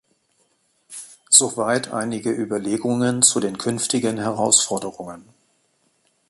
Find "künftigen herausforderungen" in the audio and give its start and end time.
3.59-5.29